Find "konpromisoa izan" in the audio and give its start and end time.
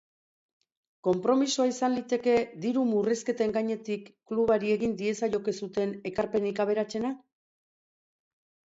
1.07-1.97